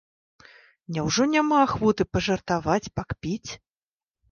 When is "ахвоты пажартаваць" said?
1.67-2.81